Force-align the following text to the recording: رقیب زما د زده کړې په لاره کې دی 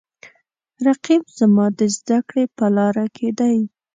رقیب 0.85 1.23
زما 1.39 1.65
د 1.79 1.81
زده 1.97 2.19
کړې 2.27 2.45
په 2.57 2.65
لاره 2.77 3.05
کې 3.15 3.29
دی 3.39 3.57